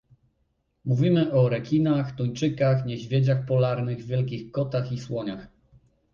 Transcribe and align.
Mówimy 0.85 1.31
o 1.33 1.49
rekinach, 1.49 2.11
tuńczykach, 2.15 2.85
niedźwiedziach 2.85 3.45
polarnych, 3.45 4.01
wielkich 4.03 4.51
kotach 4.51 4.91
i 4.91 4.99
słoniach 4.99 5.47